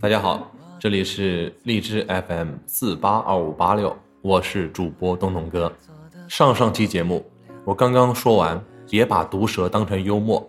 [0.00, 5.72] 大家好，这里是荔枝 FM 四八二五八六，我是主播东东哥。
[6.28, 7.28] 上上期节目
[7.64, 10.48] 我刚刚说完，别把毒舌当成幽默，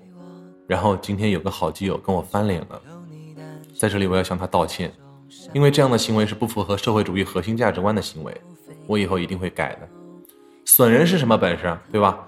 [0.68, 2.80] 然后今天有个好基友跟我翻脸了，
[3.76, 4.94] 在这里我要向他道歉，
[5.52, 8.42] 因为这样的行为是不符合社会主义核心价值观的行为，
[8.86, 9.90] 我以后一定会改的。
[10.64, 12.20] 损人是什么本事啊，对吧？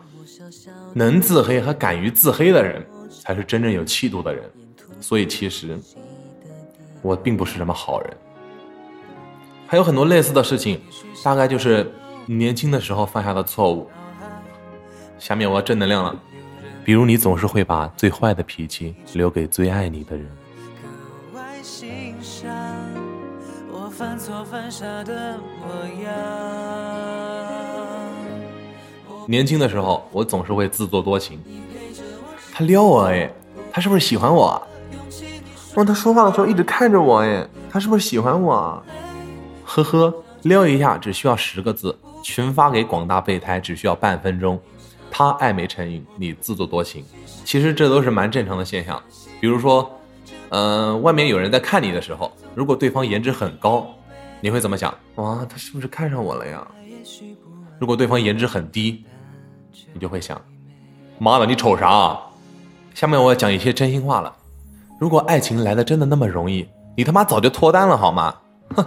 [0.96, 2.84] 能自黑和敢于自黑的人，
[3.24, 4.44] 才是真正有气度的人。
[5.00, 5.80] 所以其实。
[7.02, 8.18] 我并不是什么好人，
[9.68, 10.80] 还有很多类似的事情，
[11.24, 11.92] 大概就是
[12.26, 13.90] 年轻的时候犯下的错误。
[15.18, 16.16] 下面我要正能量了，
[16.84, 20.28] 比如你总是会把最坏的脾气留给最爱你的人。
[29.28, 31.40] 年轻的时候，我总是会自作多情。
[32.52, 33.32] 他撩我哎，
[33.72, 34.48] 他是不是喜欢我？
[34.48, 34.62] 啊
[35.76, 38.84] 哇，他说话的时候一直看着我，哎，他是不是喜欢我？
[39.64, 44.60] 呵呵，撩一下只需要十个字，群发给广大备胎只需要半分钟。
[45.10, 47.06] 他爱没成瘾，你自作多情，
[47.46, 49.02] 其实这都是蛮正常的现象。
[49.40, 49.90] 比如说，
[50.50, 53.88] 嗯，外面有人在看你的时候，如果对方颜值很高，
[54.42, 54.94] 你会怎么想？
[55.16, 56.66] 哇，他是不是看上我了呀？
[57.80, 59.06] 如果对方颜值很低，
[59.94, 60.40] 你就会想，
[61.18, 62.20] 妈的，你瞅啥？
[62.94, 64.36] 下面我要讲一些真心话了。
[65.02, 68.36] 如果爱情来的真的那么容易，你他妈早就脱单了好吗？
[68.76, 68.86] 哼！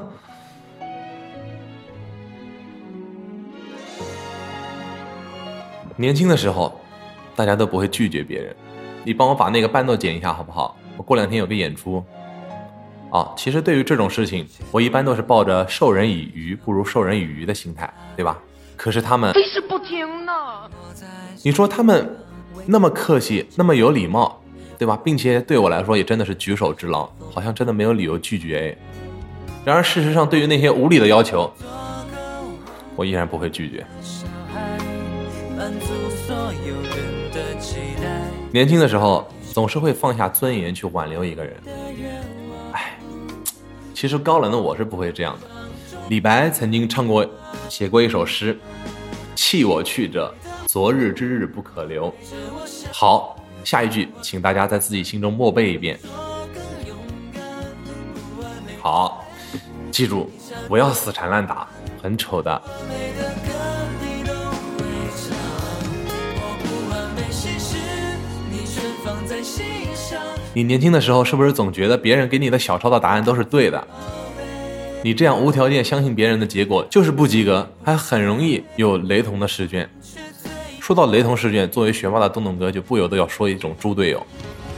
[5.96, 6.80] 年轻的时候，
[7.34, 8.54] 大家都不会拒绝别人。
[9.02, 10.76] 你帮我把那个伴奏剪一下好不好？
[10.96, 12.00] 我过两天有个演出。
[13.10, 18.38] 哦，其实对于这种事情，我一般都是抱着授人以鱼不如授人以渔的心态，对吧？
[18.76, 20.32] 可是他们非是不听呢。
[21.42, 22.08] 你说他们
[22.66, 24.40] 那么客气，那么有礼貌。
[24.78, 24.98] 对吧？
[25.04, 28.76] 并且对我来说也真的是举手之劳，好像真的没有理由拒绝。
[29.64, 31.50] 然而事实上，对于那些无理的要求，
[32.96, 33.86] 我依然不会拒绝。
[38.52, 41.56] 年轻的时候总是会放下尊严去挽留一个人。
[42.72, 42.98] 哎，
[43.94, 45.46] 其实高冷的我是不会这样的。
[46.08, 47.26] 李白曾经唱过、
[47.68, 48.58] 写过一首诗
[49.34, 50.34] ：“弃我去者，
[50.66, 52.12] 昨日之日不可留。”
[52.92, 53.36] 好。
[53.64, 55.98] 下一句，请大家在自己心中默背一遍。
[58.80, 59.24] 好，
[59.90, 60.30] 记住，
[60.68, 61.66] 不要死缠烂打，
[62.02, 62.62] 很丑的。
[70.52, 73.82] 你年轻的时候是不是总觉得别人给你的小抄的答案都是对的？
[75.02, 79.88] 你这样无条件相信别人的结果就是不及格，还很容易有雷同的试卷。
[80.84, 84.22] 说到雷同试卷，作为学霸的东东哥就不由得要说一种猪队友，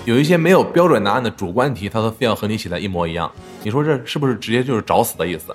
[0.05, 3.28] 有一些没有标准答案的主观题，他都非要和你写的一模一样。
[3.65, 5.53] 你说这是不是直接就是找死的意思？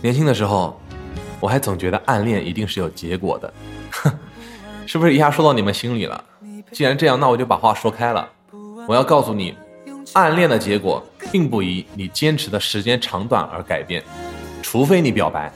[0.00, 0.80] 年轻的时候，
[1.38, 3.52] 我还总觉得暗恋一定是有结果的，
[3.90, 4.10] 哼，
[4.88, 6.24] 是不是一下说到你们心里了？
[6.72, 8.26] 既然这样，那我就把话说开了。
[8.88, 9.54] 我要告诉你，
[10.14, 14.02] 暗恋的结果并不以你坚持的时间长短而改变。
[14.68, 15.52] 除非你表白，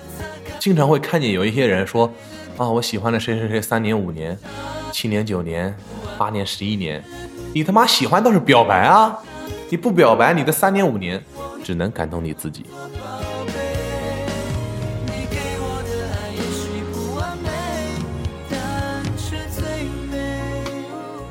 [0.60, 2.08] 经常会看见有一些人说
[2.56, 4.38] ：“啊，我喜欢了谁谁谁三年五年，
[4.92, 5.76] 七年九年，
[6.16, 7.02] 八年十一年。”
[7.52, 9.18] 你他妈喜欢倒是表白啊！
[9.68, 11.20] 你不表白，你的三年五年
[11.64, 12.64] 只能感动你自己。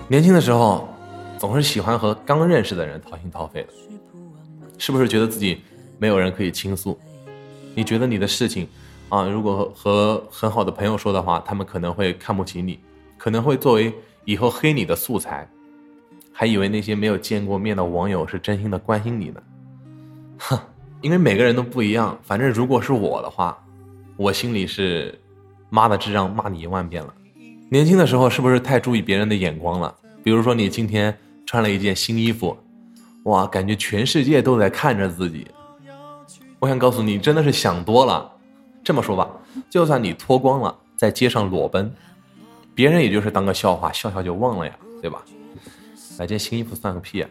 [0.10, 0.86] 年轻的时候，
[1.38, 3.70] 总是喜欢和刚认识的人掏心掏肺的，
[4.78, 5.62] 是不是觉得自己
[5.98, 7.00] 没有人可以倾诉？
[7.80, 8.68] 你觉得你的事情，
[9.08, 12.78] 啊，如果和很好的朋友说的话，他们可能会看不起你，
[13.18, 13.94] 可能会作为
[14.26, 15.50] 以后黑你的素材，
[16.34, 19.42] 还以为那些没有见过面的网友是真心的关心你呢。
[20.40, 20.60] 哼，
[21.00, 22.20] 因为每个人都不一样。
[22.22, 23.58] 反正如果是我的话，
[24.18, 25.18] 我心里是
[25.70, 27.14] 妈的智障骂你一万遍了。
[27.72, 29.96] 年轻的时候是不是太注意别人的眼光了？
[30.22, 32.58] 比如说你今天穿了一件新衣服，
[33.24, 35.48] 哇，感觉全世界都在看着自己。
[36.60, 38.32] 我想告诉你，真的是想多了。
[38.84, 39.30] 这么说吧，
[39.70, 41.94] 就算你脱光了在街上裸奔，
[42.76, 45.24] 别人也就是当个笑话，笑笑就忘了呀，对吧？
[46.18, 47.30] 买件新衣服算个屁啊！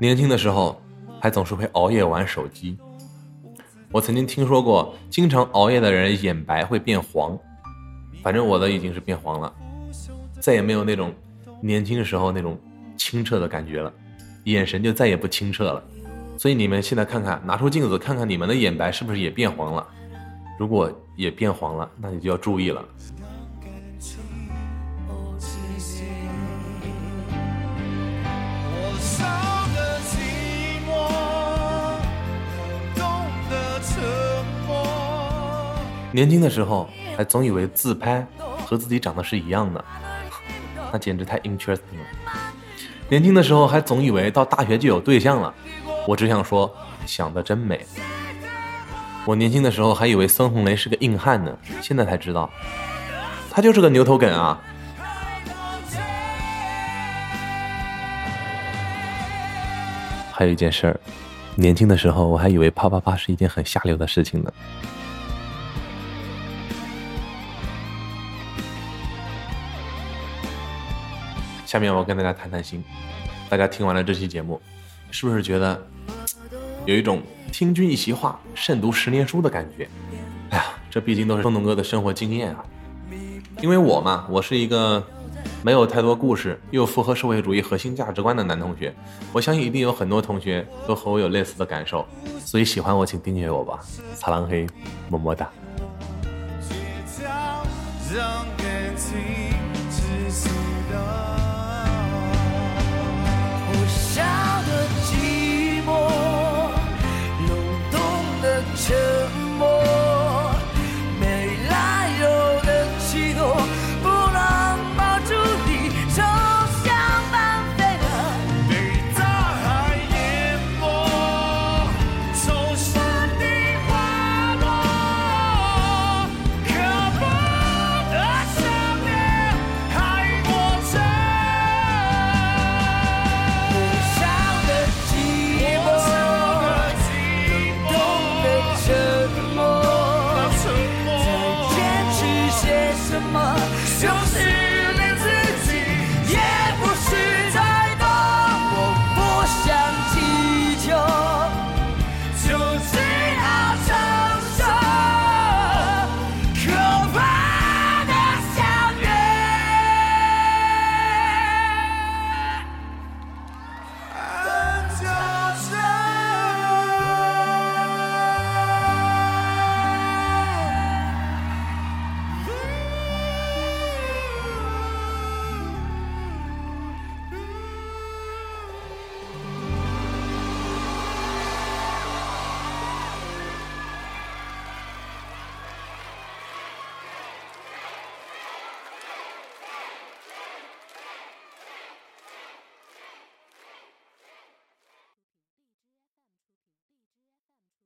[0.00, 0.80] 年轻的时候
[1.20, 2.76] 还总是会熬夜玩手机。
[3.92, 7.38] 我曾经听说过，经常熬夜的人眼白会变黄，
[8.22, 9.52] 反正我的已经是变黄了。
[10.42, 11.14] 再也没有那种
[11.60, 12.58] 年轻时候那种
[12.96, 13.94] 清澈的感觉了，
[14.42, 15.80] 眼神就再也不清澈了，
[16.36, 19.86] 所以你们现在看看，拿出镜子看看你们的眼白是不是也变黄了？
[20.58, 22.84] 如果也变黄了，那你就要注意了。
[36.10, 38.26] 年轻的时候还总以为自拍
[38.66, 39.82] 和自己长得是一样的，
[40.92, 42.32] 那简直太 interesting 了。
[43.08, 45.52] 年轻的时候还总以为到大学就有对象了，
[46.06, 46.72] 我只想说，
[47.06, 47.84] 想的真美。
[49.24, 52.50] 我年轻的时候还以为孙红雷是个硬汉呢，现在才知道，
[53.50, 54.60] 他就是个牛头梗啊。
[60.30, 61.00] 还有一件事儿，
[61.54, 64.52] 年轻的时候我还以为啪啪啪是一件很下流的事情呢。
[71.72, 72.84] 下面我跟大家谈谈心，
[73.48, 74.60] 大家听完了这期节目，
[75.10, 75.82] 是不是觉得
[76.84, 79.88] 有一种听君一席话，胜读十年书的感觉？
[80.50, 82.62] 哎呀，这毕竟都是东东哥的生活经验啊。
[83.62, 85.02] 因为我嘛，我是一个
[85.62, 88.94] 没有太多故事，又符合社会主义核心价值观的男同学。
[89.32, 92.06] 我相信一定有很多同学都和我有类似的感受，
[92.38, 93.80] 所以喜欢我请订阅我吧，
[94.14, 94.66] 擦浪黑，
[95.08, 95.50] 么么哒。
[98.14, 99.16] 让感情